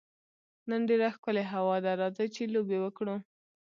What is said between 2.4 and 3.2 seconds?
لوبي وکړو.